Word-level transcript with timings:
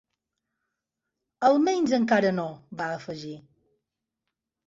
"Almenys 1.49 1.93
encara 1.97 2.31
no", 2.39 2.47
va 2.81 2.87
afegir. 2.95 3.37